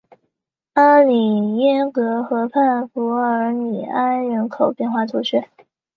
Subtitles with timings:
[0.73, 5.47] 阿里耶格河畔弗尔里埃人口变化图示